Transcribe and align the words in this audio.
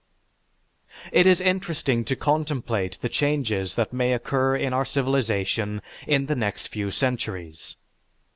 _)It 1.11 1.27
is 1.27 1.39
interesting 1.39 2.03
to 2.05 2.15
contemplate 2.15 2.97
the 3.03 3.07
changes 3.07 3.75
that 3.75 3.93
may 3.93 4.13
occur 4.13 4.55
in 4.55 4.73
our 4.73 4.83
civilization 4.83 5.79
in 6.07 6.25
the 6.25 6.33
next 6.35 6.69
few 6.69 6.89
centuries. 6.89 7.75